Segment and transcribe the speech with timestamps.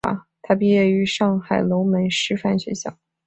[0.41, 2.97] 他毕业于上海龙门师范学校。